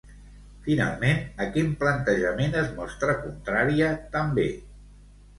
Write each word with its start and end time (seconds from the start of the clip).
Finalment, 0.67 1.19
a 1.43 1.45
quin 1.57 1.67
plantejament 1.83 2.57
es 2.61 2.71
mostra 2.79 3.15
contrària 3.27 3.91
també? 4.17 4.47